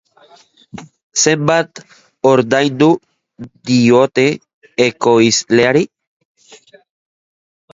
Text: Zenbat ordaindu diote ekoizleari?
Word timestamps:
Zenbat 1.23 1.81
ordaindu 2.29 2.87
diote 3.71 4.25
ekoizleari? 4.87 5.85